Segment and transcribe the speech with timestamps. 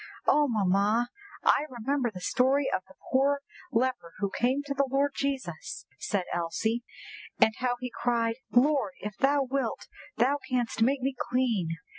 [0.25, 1.11] _'""Oh, mamma!
[1.43, 6.23] I remember the story of the poor leper who came to the Lord Jesus," said
[6.33, 6.83] Elsie,
[7.39, 9.87] "and how he cried, '_Lord if thou wilt,
[10.17, 11.77] thou canst make me clean!